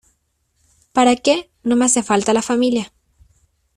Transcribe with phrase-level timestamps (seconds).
[0.93, 1.51] ¿Para qué?
[1.61, 2.91] no me hace falta la familia.